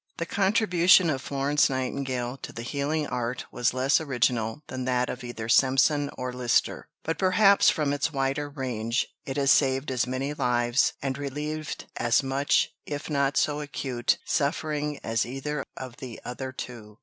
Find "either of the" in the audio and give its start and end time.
15.23-16.19